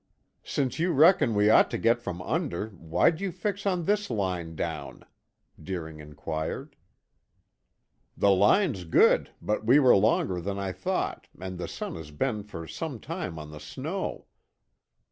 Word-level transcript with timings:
"Since 0.43 0.79
you 0.79 0.93
reckon 0.93 1.35
we 1.35 1.51
ought 1.51 1.69
to 1.69 1.77
get 1.77 2.01
from 2.01 2.23
under, 2.23 2.69
why'd 2.69 3.21
you 3.21 3.31
fix 3.31 3.67
on 3.67 3.85
this 3.85 4.09
line 4.09 4.55
down?" 4.55 5.05
Deering 5.61 5.99
inquired. 5.99 6.75
"The 8.17 8.31
line's 8.31 8.83
good, 8.85 9.29
but 9.43 9.63
we 9.63 9.77
were 9.77 9.95
longer 9.95 10.41
than 10.41 10.57
I 10.57 10.71
thought, 10.71 11.27
and 11.39 11.59
the 11.59 11.67
sun 11.67 11.93
has 11.97 12.09
been 12.09 12.41
for 12.41 12.65
some 12.65 12.99
time 12.99 13.37
on 13.37 13.51
the 13.51 13.59
snow." 13.59 14.25